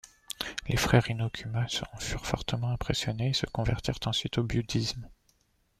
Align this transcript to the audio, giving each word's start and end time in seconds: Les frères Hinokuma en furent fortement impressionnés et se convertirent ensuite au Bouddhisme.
Les 0.67 0.77
frères 0.77 1.11
Hinokuma 1.11 1.67
en 1.93 1.97
furent 1.99 2.25
fortement 2.25 2.69
impressionnés 2.71 3.29
et 3.29 3.33
se 3.33 3.45
convertirent 3.45 3.99
ensuite 4.05 4.39
au 4.39 4.43
Bouddhisme. 4.43 5.07